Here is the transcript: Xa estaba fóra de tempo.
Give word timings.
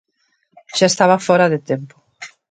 Xa 0.77 0.87
estaba 0.89 1.23
fóra 1.27 1.51
de 1.53 1.59
tempo. 1.69 1.95